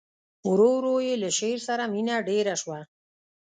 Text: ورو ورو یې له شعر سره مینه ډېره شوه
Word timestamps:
ورو 0.49 0.69
ورو 0.77 0.95
یې 1.07 1.13
له 1.23 1.29
شعر 1.37 1.59
سره 1.67 1.83
مینه 1.93 2.15
ډېره 2.29 2.53
شوه 2.61 2.79